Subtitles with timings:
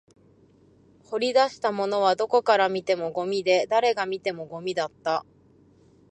[1.03, 5.27] 掘り出したものはどこから見てもゴミで、誰が見てもゴミだった